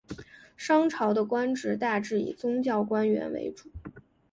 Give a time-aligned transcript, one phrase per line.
[0.57, 3.69] 商朝的官职大致以宗教官员为主。